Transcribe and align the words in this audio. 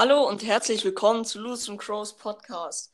Hallo 0.00 0.26
und 0.26 0.42
herzlich 0.42 0.82
willkommen 0.82 1.26
zu 1.26 1.38
Loose 1.38 1.70
and 1.70 1.78
Crows 1.78 2.16
Podcast. 2.16 2.90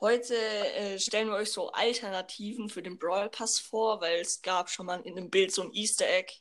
Heute 0.00 0.34
äh, 0.34 0.98
stellen 0.98 1.28
wir 1.28 1.36
euch 1.36 1.52
so 1.52 1.70
Alternativen 1.70 2.68
für 2.68 2.82
den 2.82 2.98
Brawl 2.98 3.28
Pass 3.28 3.60
vor, 3.60 4.00
weil 4.00 4.18
es 4.18 4.42
gab 4.42 4.68
schon 4.68 4.86
mal 4.86 5.00
in 5.02 5.14
dem 5.14 5.30
Bild 5.30 5.52
so 5.52 5.62
ein 5.62 5.72
Easter 5.72 6.08
Egg. 6.08 6.32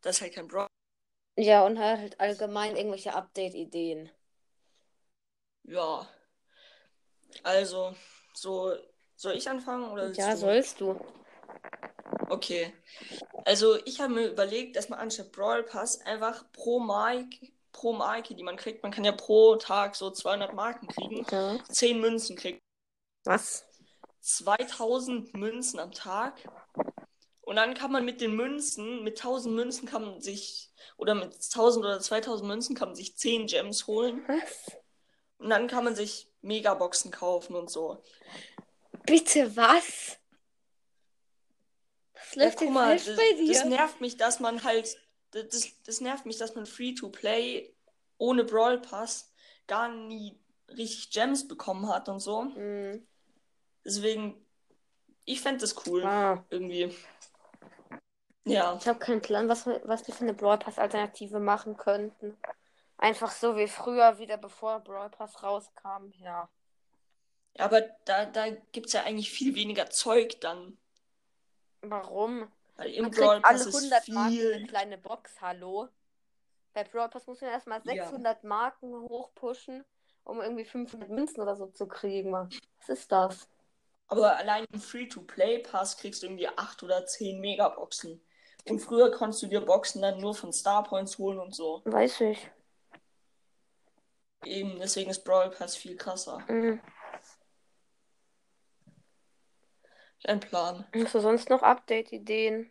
Das 0.00 0.16
ist 0.16 0.22
halt 0.22 0.34
kein 0.36 0.48
Brawl. 0.48 0.68
Ja, 1.36 1.66
und 1.66 1.78
halt 1.78 2.18
allgemein 2.18 2.76
irgendwelche 2.76 3.12
Update-Ideen. 3.12 4.10
Ja. 5.64 6.08
Also, 7.42 7.94
so 8.32 8.74
soll 9.16 9.34
ich 9.34 9.50
anfangen 9.50 9.92
oder 9.92 10.12
Ja, 10.12 10.30
du? 10.30 10.38
sollst 10.38 10.80
du. 10.80 10.98
Okay. 12.30 12.72
Also, 13.44 13.76
ich 13.84 14.00
habe 14.00 14.14
mir 14.14 14.28
überlegt, 14.28 14.76
dass 14.76 14.88
man 14.88 14.98
anstatt 14.98 15.30
Brawl 15.30 15.62
Pass 15.62 16.00
einfach 16.00 16.50
pro 16.52 16.78
Mark, 16.78 17.26
pro 17.82 17.92
Marke, 17.92 18.36
die 18.36 18.44
man 18.44 18.56
kriegt, 18.56 18.84
man 18.84 18.92
kann 18.92 19.02
ja 19.04 19.10
pro 19.10 19.56
Tag 19.56 19.96
so 19.96 20.08
200 20.12 20.54
Marken 20.54 20.86
kriegen, 20.86 21.26
Ja. 21.32 21.58
10 21.68 22.00
Münzen 22.00 22.36
kriegt. 22.36 22.62
Was? 23.24 23.64
2000 24.20 25.34
Münzen 25.34 25.80
am 25.80 25.90
Tag. 25.90 26.34
Und 27.40 27.56
dann 27.56 27.74
kann 27.74 27.90
man 27.90 28.04
mit 28.04 28.20
den 28.20 28.36
Münzen, 28.36 29.02
mit 29.02 29.18
1000 29.18 29.52
Münzen 29.56 29.88
kann 29.88 30.02
man 30.02 30.20
sich, 30.20 30.70
oder 30.96 31.16
mit 31.16 31.34
1000 31.34 31.84
oder 31.84 31.98
2000 31.98 32.46
Münzen 32.48 32.76
kann 32.76 32.90
man 32.90 32.94
sich 32.94 33.16
10 33.16 33.48
Gems 33.48 33.88
holen. 33.88 34.22
Was? 34.28 34.76
Und 35.38 35.50
dann 35.50 35.66
kann 35.66 35.82
man 35.82 35.96
sich 35.96 36.30
Megaboxen 36.40 37.10
kaufen 37.10 37.56
und 37.56 37.68
so. 37.68 38.00
Bitte 39.06 39.56
was? 39.56 40.18
Was 42.14 42.34
Ja, 42.36 42.44
läuft 42.44 42.58
guck 42.58 42.66
denn 42.68 42.74
mal, 42.74 42.86
falsch 42.96 43.06
das, 43.06 43.16
bei 43.16 43.32
dir? 43.36 43.52
das 43.52 43.64
nervt 43.64 44.00
mich, 44.00 44.16
dass 44.16 44.38
man 44.38 44.62
halt, 44.62 44.96
das, 45.32 45.68
das 45.84 46.00
nervt 46.00 46.26
mich, 46.26 46.38
dass 46.38 46.54
man 46.54 46.66
Free-to-Play 46.66 47.72
ohne 48.18 48.44
Brawl 48.44 48.78
Pass 48.80 49.32
gar 49.66 49.88
nie 49.88 50.38
richtig 50.68 51.10
Gems 51.10 51.46
bekommen 51.48 51.88
hat 51.88 52.08
und 52.08 52.20
so. 52.20 52.42
Hm. 52.54 53.06
Deswegen, 53.84 54.44
ich 55.24 55.40
fände 55.40 55.60
das 55.60 55.86
cool. 55.86 56.04
Ah, 56.04 56.44
Irgendwie. 56.50 56.94
Ja. 58.44 58.76
ich 58.80 58.88
habe 58.88 58.98
keinen 58.98 59.22
Plan, 59.22 59.48
was, 59.48 59.66
wir- 59.66 59.80
was 59.84 60.06
wir 60.06 60.14
für 60.14 60.24
eine 60.24 60.34
Brawl 60.34 60.58
Pass-Alternative 60.58 61.38
machen 61.40 61.76
könnten. 61.76 62.36
Einfach 62.98 63.30
so 63.30 63.56
wie 63.56 63.68
früher, 63.68 64.18
wieder 64.18 64.36
bevor 64.36 64.80
Brawl 64.80 65.10
Pass 65.10 65.42
rauskam. 65.42 66.12
Ja. 66.18 66.48
Aber 67.58 67.82
da, 68.04 68.24
da 68.26 68.50
gibt 68.72 68.86
es 68.86 68.92
ja 68.94 69.02
eigentlich 69.02 69.30
viel 69.30 69.54
weniger 69.54 69.90
Zeug 69.90 70.40
dann. 70.40 70.78
Warum? 71.82 72.50
Im 72.78 73.02
Man 73.02 73.10
Brawl 73.12 73.34
kriegt 73.34 73.46
alle 73.46 73.58
Pass 73.58 73.66
ist 73.66 73.74
100 73.76 74.08
Marken 74.08 74.30
viel. 74.32 74.54
eine 74.54 74.66
kleine 74.66 74.98
Box, 74.98 75.40
hallo. 75.40 75.88
Bei 76.74 76.84
Brawl 76.84 77.08
Pass 77.08 77.26
muss 77.26 77.40
man 77.40 77.50
erstmal 77.50 77.80
Ja. 77.84 78.04
600 78.04 78.44
Marken 78.44 78.92
hochpushen, 78.92 79.84
um 80.24 80.40
irgendwie 80.40 80.64
500 80.64 81.10
Münzen 81.10 81.40
oder 81.40 81.54
so 81.56 81.66
zu 81.66 81.86
kriegen. 81.86 82.32
Was 82.32 82.88
ist 82.88 83.12
das? 83.12 83.48
Aber 84.08 84.36
allein 84.36 84.64
im 84.72 84.80
Free-to-Play-Pass 84.80 85.96
kriegst 85.98 86.22
du 86.22 86.26
irgendwie 86.26 86.48
8 86.48 86.82
oder 86.82 87.06
10 87.06 87.40
Megaboxen. 87.40 88.20
Und 88.68 88.78
früher 88.80 89.10
konntest 89.10 89.42
du 89.42 89.46
dir 89.48 89.60
Boxen 89.60 90.02
dann 90.02 90.20
nur 90.20 90.34
von 90.34 90.52
Starpoints 90.52 91.18
holen 91.18 91.38
und 91.40 91.54
so. 91.54 91.82
Weiß 91.84 92.20
ich. 92.22 92.50
Eben, 94.44 94.78
deswegen 94.78 95.10
ist 95.10 95.24
Brawl 95.24 95.50
Pass 95.50 95.76
viel 95.76 95.96
krasser. 95.96 96.38
Mhm. 96.48 96.80
Ein 100.24 100.40
Plan. 100.40 100.86
Hast 100.94 101.14
du 101.14 101.20
sonst 101.20 101.50
noch 101.50 101.62
Update-Ideen? 101.62 102.70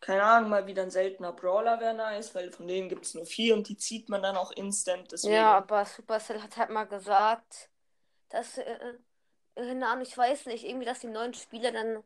Keine 0.00 0.22
Ahnung, 0.22 0.50
mal 0.50 0.66
wieder 0.66 0.82
ein 0.82 0.90
seltener 0.90 1.32
Brawler 1.32 1.80
wäre 1.80 1.94
nice, 1.94 2.34
weil 2.34 2.52
von 2.52 2.68
denen 2.68 2.88
gibt 2.88 3.06
es 3.06 3.14
nur 3.14 3.26
vier 3.26 3.54
und 3.54 3.68
die 3.68 3.76
zieht 3.76 4.08
man 4.08 4.22
dann 4.22 4.36
auch 4.36 4.52
instant. 4.52 5.10
Deswegen. 5.10 5.34
Ja, 5.34 5.56
aber 5.56 5.84
Supercell 5.84 6.40
hat 6.40 6.56
halt 6.56 6.70
mal 6.70 6.84
gesagt, 6.84 7.70
dass, 8.28 8.56
äh, 8.56 8.62
äh, 8.62 8.94
keine 9.56 9.88
Ahnung, 9.88 10.02
ich 10.02 10.16
weiß 10.16 10.46
nicht, 10.46 10.64
irgendwie, 10.64 10.86
dass 10.86 11.00
die 11.00 11.08
neuen 11.08 11.34
Spieler 11.34 11.72
dann 11.72 12.04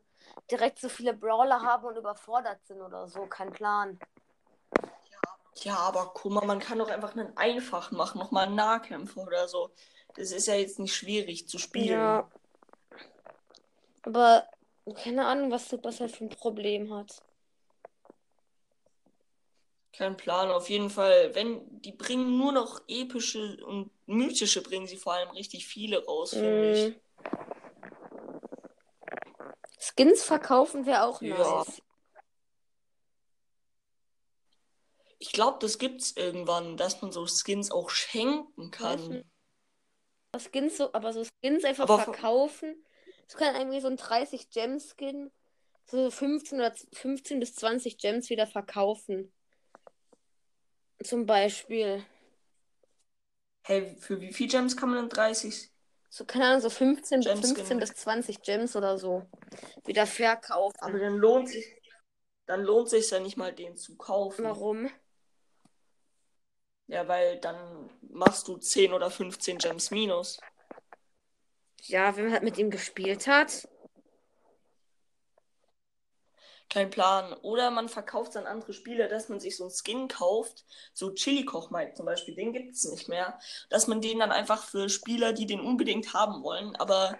direkt 0.49 0.79
so 0.79 0.89
viele 0.89 1.13
Brawler 1.13 1.61
haben 1.61 1.85
und 1.85 1.95
überfordert 1.95 2.65
sind 2.65 2.81
oder 2.81 3.07
so. 3.07 3.27
Kein 3.27 3.51
Plan. 3.51 3.99
Ja, 5.57 5.75
aber 5.75 6.11
guck 6.15 6.31
mal, 6.31 6.45
man 6.45 6.59
kann 6.59 6.79
doch 6.79 6.89
einfach 6.89 7.15
einen 7.15 7.37
einfachen 7.37 7.97
machen, 7.97 8.17
nochmal 8.17 8.47
einen 8.47 8.55
Nahkämpfer 8.55 9.21
oder 9.21 9.47
so. 9.47 9.71
Das 10.15 10.31
ist 10.31 10.47
ja 10.47 10.55
jetzt 10.55 10.79
nicht 10.79 10.95
schwierig 10.95 11.47
zu 11.47 11.57
spielen. 11.57 11.99
Ja. 11.99 12.29
Aber 14.03 14.47
keine 15.03 15.25
Ahnung, 15.25 15.51
was 15.51 15.69
Supercell 15.69 16.09
für 16.09 16.25
ein 16.25 16.29
Problem 16.29 16.93
hat. 16.93 17.21
Kein 19.93 20.17
Plan, 20.17 20.49
auf 20.51 20.69
jeden 20.69 20.89
Fall. 20.89 21.35
Wenn, 21.35 21.81
die 21.81 21.91
bringen 21.91 22.37
nur 22.37 22.51
noch 22.51 22.81
epische 22.87 23.63
und 23.65 23.91
mythische, 24.07 24.63
bringen 24.63 24.87
sie 24.87 24.97
vor 24.97 25.13
allem 25.13 25.29
richtig 25.31 25.67
viele 25.67 26.03
raus, 26.05 26.31
finde 26.31 26.71
ich. 26.71 26.95
Mm. 26.95 26.99
Skins 29.77 30.23
verkaufen 30.23 30.85
wäre 30.85 31.03
auch 31.03 31.21
Ja. 31.21 31.37
nice. 31.37 31.81
Ich 35.19 35.33
glaube, 35.33 35.59
das 35.59 35.77
gibt's 35.77 36.13
irgendwann, 36.15 36.77
dass 36.77 37.01
man 37.01 37.11
so 37.11 37.27
Skins 37.27 37.69
auch 37.69 37.89
schenken 37.91 38.71
kann. 38.71 39.07
nicht. 39.07 39.25
Aber 40.31 40.43
Skins 40.43 40.77
so, 40.77 40.93
aber 40.93 41.13
so 41.13 41.23
Skins 41.23 41.63
einfach 41.63 41.83
Aber 41.83 41.99
verkaufen. 41.99 42.85
Es 43.27 43.35
kann 43.35 43.55
irgendwie 43.55 43.81
so 43.81 43.87
ein 43.87 43.97
30 43.97 44.49
Gem 44.49 44.79
Skin 44.79 45.31
so 45.91 46.09
15 46.09 46.59
oder 46.59 46.73
15 46.93 47.39
bis 47.39 47.55
20 47.55 47.97
Gems 47.97 48.29
wieder 48.29 48.47
verkaufen. 48.47 49.31
Zum 51.03 51.25
Beispiel. 51.25 52.03
Hey, 53.63 53.95
für 53.99 54.21
wie 54.21 54.33
viel 54.33 54.47
Gems 54.47 54.77
kann 54.77 54.89
man 54.89 54.99
denn 54.99 55.09
30? 55.09 55.69
So, 56.09 56.25
keine 56.25 56.45
Ahnung, 56.45 56.61
so 56.61 56.69
15, 56.69 57.21
Gem 57.21 57.37
15 57.37 57.65
Skin. 57.65 57.79
bis 57.79 57.93
20 57.93 58.41
Gems 58.41 58.75
oder 58.75 58.97
so. 58.97 59.23
Wieder 59.85 60.05
verkaufen. 60.05 60.77
Aber 60.79 60.99
dann 60.99 61.17
lohnt 61.17 61.49
sich, 61.49 61.65
dann 62.45 62.63
lohnt 62.63 62.89
sich 62.89 63.09
ja 63.09 63.19
nicht 63.19 63.37
mal, 63.37 63.53
den 63.53 63.75
zu 63.75 63.97
kaufen. 63.97 64.45
Warum? 64.45 64.89
Ja, 66.91 67.07
weil 67.07 67.37
dann 67.39 67.89
machst 68.01 68.49
du 68.49 68.57
10 68.57 68.91
oder 68.91 69.09
15 69.09 69.59
Gems 69.59 69.91
minus. 69.91 70.41
Ja, 71.83 72.17
wenn 72.17 72.25
man 72.25 72.33
halt 72.33 72.43
mit 72.43 72.57
ihm 72.57 72.69
gespielt 72.69 73.27
hat. 73.27 73.65
Kein 76.69 76.89
Plan. 76.89 77.31
Oder 77.43 77.71
man 77.71 77.87
verkauft 77.87 78.31
es 78.31 78.35
an 78.35 78.45
andere 78.45 78.73
Spieler, 78.73 79.07
dass 79.07 79.29
man 79.29 79.39
sich 79.39 79.55
so 79.55 79.63
einen 79.63 79.71
Skin 79.71 80.09
kauft. 80.09 80.65
So 80.93 81.11
Chili 81.11 81.45
Koch 81.45 81.71
Mike 81.71 81.93
zum 81.93 82.05
Beispiel, 82.05 82.35
den 82.35 82.51
gibt 82.51 82.75
es 82.75 82.83
nicht 82.83 83.07
mehr. 83.07 83.39
Dass 83.69 83.87
man 83.87 84.01
den 84.01 84.19
dann 84.19 84.33
einfach 84.33 84.65
für 84.65 84.89
Spieler, 84.89 85.31
die 85.31 85.45
den 85.45 85.61
unbedingt 85.61 86.13
haben 86.13 86.43
wollen, 86.43 86.75
aber 86.75 87.17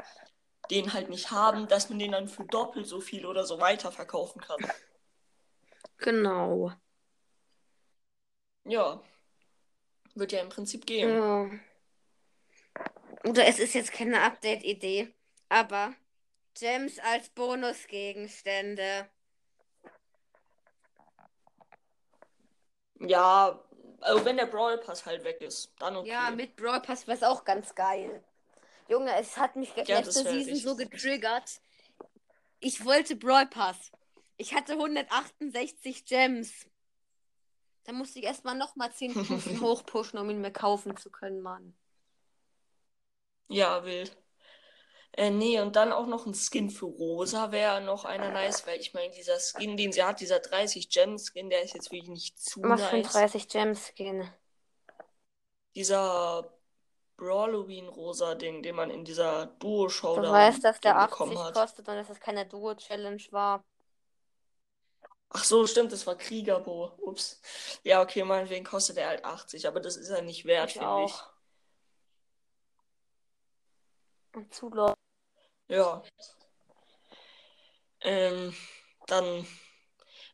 den 0.69 0.91
halt 0.91 1.09
nicht 1.09 1.31
haben, 1.31 1.69
dass 1.69 1.87
man 1.89 1.97
den 1.97 2.11
dann 2.11 2.27
für 2.27 2.43
doppelt 2.43 2.87
so 2.87 2.99
viel 2.99 3.25
oder 3.25 3.45
so 3.45 3.61
weiter 3.61 3.93
verkaufen 3.93 4.41
kann. 4.41 4.59
Genau. 5.97 6.73
Ja. 8.65 9.01
Wird 10.15 10.31
ja 10.31 10.41
im 10.41 10.49
Prinzip 10.49 10.85
gehen. 10.85 11.09
Ja. 11.09 11.49
Oder 13.29 13.45
es 13.45 13.59
ist 13.59 13.73
jetzt 13.73 13.93
keine 13.93 14.21
Update-Idee, 14.21 15.13
aber 15.49 15.93
Gems 16.53 16.99
als 16.99 17.29
Bonusgegenstände. 17.29 19.07
Ja, 22.99 23.63
also 24.01 24.25
wenn 24.25 24.37
der 24.37 24.47
Brawl 24.47 24.77
Pass 24.79 25.05
halt 25.05 25.23
weg 25.23 25.41
ist, 25.41 25.71
dann 25.79 25.97
okay. 25.97 26.09
Ja, 26.09 26.31
mit 26.31 26.55
Brawl 26.55 26.81
Pass 26.81 27.07
wäre 27.07 27.17
es 27.17 27.23
auch 27.23 27.43
ganz 27.43 27.73
geil. 27.75 28.23
Junge, 28.87 29.15
es 29.19 29.37
hat 29.37 29.55
mich 29.55 29.73
Ja, 29.75 29.99
letzte 29.99 30.23
Season 30.23 30.55
so 30.55 30.75
getriggert. 30.75 31.61
Ich 32.59 32.83
wollte 32.85 33.15
Brawl 33.15 33.47
Pass. 33.47 33.91
Ich 34.37 34.53
hatte 34.53 34.73
168 34.73 36.05
Gems. 36.05 36.65
Da 37.83 37.91
musste 37.93 38.19
ich 38.19 38.25
erstmal 38.25 38.55
nochmal 38.55 38.91
10 38.91 39.13
Stufen 39.15 39.59
hochpushen, 39.61 40.19
um 40.19 40.29
ihn 40.29 40.41
mir 40.41 40.51
kaufen 40.51 40.97
zu 40.97 41.09
können, 41.11 41.41
Mann. 41.41 41.75
Ja, 43.49 43.83
wild. 43.85 44.17
Äh, 45.13 45.29
nee, 45.29 45.59
und 45.59 45.75
dann 45.75 45.91
auch 45.91 46.07
noch 46.07 46.25
ein 46.25 46.33
Skin 46.33 46.69
für 46.69 46.85
Rosa 46.85 47.51
wäre 47.51 47.81
noch 47.81 48.05
einer 48.05 48.31
nice, 48.31 48.65
weil 48.65 48.79
ich 48.79 48.93
meine, 48.93 49.11
dieser 49.13 49.39
Skin, 49.39 49.75
den 49.75 49.91
sie 49.91 50.03
hat, 50.03 50.21
dieser 50.21 50.39
30 50.39 50.89
Gem 50.89 51.17
Skin, 51.17 51.49
der 51.49 51.63
ist 51.63 51.73
jetzt 51.73 51.91
wirklich 51.91 52.09
nicht 52.09 52.39
zu 52.39 52.61
Was 52.61 52.81
für 52.81 52.95
ein 52.95 53.03
nice. 53.03 53.11
30 53.11 53.47
Gems 53.49 53.87
Skin. 53.87 54.29
Dieser 55.75 56.49
Brawloween 57.17 57.89
Rosa 57.89 58.35
Ding, 58.35 58.63
den 58.63 58.75
man 58.75 58.89
in 58.89 59.03
dieser 59.05 59.47
Duo-Show 59.59 60.15
Du 60.15 60.21
da 60.21 60.31
weißt, 60.31 60.63
dass 60.63 60.79
der 60.79 60.97
80 60.97 61.19
bekommen 61.19 61.37
hat. 61.39 61.53
kostet 61.53 61.87
und 61.89 61.95
dass 61.95 62.09
es 62.09 62.19
keine 62.19 62.45
Duo-Challenge 62.45 63.21
war. 63.31 63.63
Ach 65.33 65.43
so, 65.43 65.65
stimmt, 65.65 65.91
das 65.93 66.05
war 66.07 66.15
Kriegerbo. 66.17 66.91
Ups. 66.99 67.39
Ja, 67.83 68.01
okay, 68.01 68.23
meinetwegen 68.23 68.65
kostet 68.65 68.97
er 68.97 69.07
halt 69.07 69.23
80, 69.25 69.67
aber 69.67 69.79
das 69.79 69.95
ist 69.97 70.09
er 70.09 70.21
nicht 70.21 70.45
wert, 70.45 70.71
finde 70.71 71.03
ich. 71.03 71.13
Und 74.35 74.53
Zulauf. 74.53 74.95
Ja. 75.67 76.03
Ähm, 78.01 78.53
dann, 79.07 79.45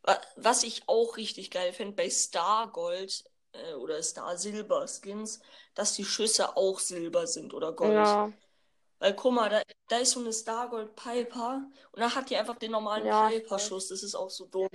wa- 0.04 0.22
was 0.36 0.64
ich 0.64 0.84
auch 0.88 1.18
richtig 1.18 1.52
geil 1.52 1.74
finde, 1.74 1.96
bei 1.96 2.10
Stargold 2.10 3.26
äh, 3.54 3.74
oder 3.74 4.02
Star 4.04 4.38
Silber 4.38 4.88
Skins, 4.88 5.42
dass 5.76 5.96
die 5.96 6.06
Schüsse 6.06 6.58
auch 6.58 6.80
Silber 6.80 7.28
sind 7.28 7.54
oder 7.54 7.74
Gold. 7.74 7.94
Ja, 7.96 8.32
Weil 9.00 9.14
guck 9.16 9.34
mal, 9.34 9.50
da, 9.50 9.62
da 9.90 9.98
ist 9.98 10.12
so 10.12 10.20
eine 10.20 10.34
Star 10.34 10.70
Gold 10.70 10.96
Piper 10.96 11.62
und 11.92 12.00
da 12.02 12.14
hat 12.16 12.30
die 12.30 12.38
einfach 12.38 12.56
den 12.58 12.72
normalen 12.72 13.06
Ja, 13.06 13.28
Piper-Schuss. 13.30 13.90
Das 13.90 14.02
ist 14.02 14.16
auch 14.16 14.30
so 14.30 14.46
dumm. 14.48 14.70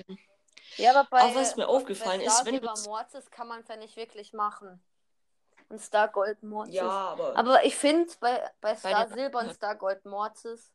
ja 0.77 0.91
aber 0.95 1.09
bei, 1.11 1.23
Auch 1.23 1.35
was 1.35 1.57
mir 1.57 1.67
aufgefallen 1.69 2.21
bei 2.21 2.27
ist, 2.27 2.45
wenn 2.45 2.61
du. 2.61 2.69
Mortis 2.85 3.31
kann 3.31 3.49
man 3.49 3.61
es 3.61 3.69
ja 3.69 3.77
nicht 3.77 3.97
wirklich 3.97 4.33
machen. 4.33 4.81
Und 5.69 5.81
Star 5.81 6.09
Gold 6.09 6.43
Mortis. 6.43 6.75
Ja, 6.75 6.89
aber. 6.89 7.37
Aber 7.37 7.65
ich 7.65 7.75
finde, 7.77 8.13
bei, 8.21 8.49
bei 8.61 8.77
Star 8.77 9.07
der- 9.07 9.17
Silber 9.17 9.41
und 9.41 9.55
Star 9.55 9.75
Gold 9.75 10.05
Mortis 10.05 10.73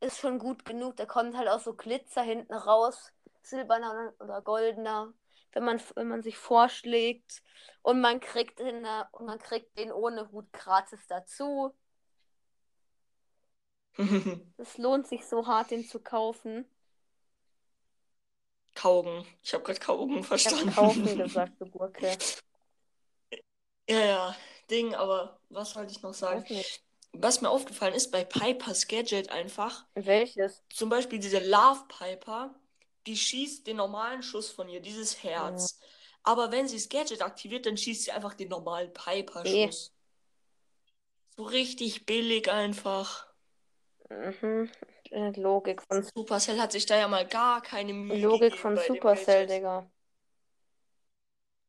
ist 0.00 0.18
schon 0.18 0.38
gut 0.38 0.64
genug. 0.64 0.96
Da 0.96 1.04
kommt 1.04 1.36
halt 1.36 1.48
auch 1.48 1.60
so 1.60 1.74
Glitzer 1.74 2.22
hinten 2.22 2.54
raus. 2.54 3.12
Silberner 3.42 4.14
oder 4.20 4.40
goldener. 4.40 5.12
Wenn 5.52 5.64
man, 5.64 5.82
wenn 5.96 6.08
man 6.08 6.22
sich 6.22 6.38
vorschlägt. 6.38 7.42
Und 7.82 8.00
man 8.00 8.20
kriegt 8.20 8.60
den, 8.60 8.84
äh, 8.84 9.04
und 9.12 9.26
man 9.26 9.38
kriegt 9.38 9.76
den 9.76 9.92
ohne 9.92 10.30
Hut 10.30 10.50
gratis 10.52 11.00
dazu. 11.08 11.74
Es 14.58 14.78
lohnt 14.78 15.08
sich 15.08 15.26
so 15.26 15.48
hart, 15.48 15.72
den 15.72 15.84
zu 15.84 15.98
kaufen. 15.98 16.64
Kaugen. 18.74 19.24
Ich 19.42 19.52
habe 19.54 19.62
gerade 19.64 19.78
Kaugen 19.80 20.18
Ich 20.18 20.24
verstanden. 20.24 20.70
kaufen 20.74 21.16
gesagt, 21.16 21.60
du 21.60 21.66
Gurke. 21.66 22.16
Ja, 23.88 23.98
ja, 24.04 24.36
Ding, 24.70 24.94
aber 24.94 25.40
was 25.48 25.74
wollte 25.76 25.92
ich 25.92 26.02
noch 26.02 26.14
sagen? 26.14 26.44
Nicht. 26.48 26.82
Was 27.12 27.40
mir 27.42 27.50
aufgefallen 27.50 27.94
ist 27.94 28.10
bei 28.12 28.24
Pipers 28.24 28.86
Gadget 28.88 29.30
einfach, 29.30 29.86
Welches? 29.94 30.64
zum 30.70 30.88
Beispiel 30.90 31.18
diese 31.20 31.40
Love 31.40 31.84
Piper, 31.88 32.54
die 33.06 33.16
schießt 33.16 33.66
den 33.66 33.78
normalen 33.78 34.22
Schuss 34.22 34.50
von 34.50 34.68
ihr, 34.68 34.80
dieses 34.80 35.22
Herz. 35.24 35.78
Aber 36.24 36.52
wenn 36.52 36.68
sie 36.68 36.76
das 36.76 36.88
Gadget 36.88 37.22
aktiviert, 37.22 37.66
dann 37.66 37.76
schießt 37.78 38.04
sie 38.04 38.12
einfach 38.12 38.34
den 38.34 38.48
normalen 38.48 38.92
Piper-Schuss. 38.94 39.92
So 41.34 41.42
richtig 41.42 42.06
billig 42.06 42.48
einfach. 42.52 43.26
Mhm. 44.10 44.70
Äh, 45.10 45.30
Logik 45.40 45.82
von, 45.82 46.02
Supercell 46.02 46.60
hat 46.60 46.72
sich 46.72 46.86
da 46.86 46.96
ja 46.98 47.08
mal 47.08 47.26
gar 47.26 47.62
keine 47.62 47.92
Mühe 47.92 48.18
Logik 48.22 48.56
von 48.56 48.76
Supercell. 48.76 49.46
Digga. 49.46 49.90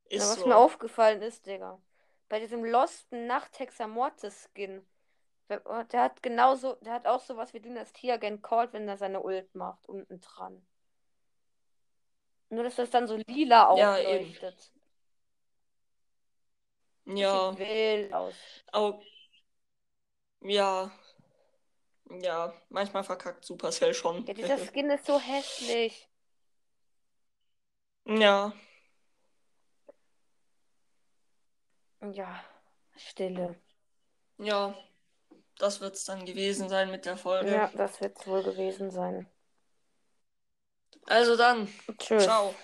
Ist 0.09 0.19
Ja, 0.19 0.29
was 0.29 0.38
so. 0.39 0.45
mir 0.45 0.57
aufgefallen 0.57 1.21
ist, 1.21 1.45
Digga. 1.47 1.81
Bei 2.29 2.39
diesem 2.39 2.63
Losten 2.63 3.27
Nachthexer 3.27 3.88
Mortis 3.88 4.49
Skin. 4.53 4.85
Der 5.49 5.61
oh, 5.65 5.83
der 5.83 6.03
hat 6.03 6.23
genauso, 6.23 6.75
der 6.81 6.93
hat 6.93 7.07
auch 7.07 7.21
sowas 7.21 7.53
wie 7.53 7.61
Dynastieagent 7.61 8.41
Cold, 8.43 8.73
wenn 8.73 8.88
er 8.88 8.97
seine 8.97 9.21
Ult 9.23 9.53
macht, 9.55 9.88
unten 9.89 10.19
dran. 10.21 10.65
Nur, 12.49 12.63
dass 12.63 12.75
das 12.75 12.91
dann 12.91 13.07
so 13.07 13.17
lila 13.27 13.65
Ja, 13.69 13.97
eben. 13.99 14.35
aufleuchtet. 14.35 14.71
Ja, 17.05 17.55
Sieht 17.55 17.57
wild 17.57 18.13
aus. 18.13 18.63
auch. 18.73 19.01
Ja. 20.41 20.91
Ja, 22.19 22.53
manchmal 22.69 23.03
verkackt 23.03 23.45
Supercell 23.45 23.93
schon. 23.93 24.25
Ja, 24.27 24.33
dieser 24.33 24.57
Skin 24.57 24.89
ist 24.89 25.05
so 25.05 25.19
hässlich. 25.19 26.07
Ja, 28.05 28.53
Ja, 32.01 32.43
Stille. 32.97 33.55
ja. 34.37 34.75
Das 35.59 35.79
wird's 35.79 36.05
dann 36.05 36.25
gewesen 36.25 36.69
sein 36.69 36.89
mit 36.89 37.05
der 37.05 37.17
Folge. 37.17 37.51
Ja, 37.51 37.69
das 37.75 38.01
wird 38.01 38.19
es 38.19 38.25
wohl 38.27 38.41
gewesen 38.41 38.89
sein. 38.89 39.27
Also 41.05 41.35
dann, 41.37 41.67
Tschüss. 41.99 42.23
ciao. 42.23 42.55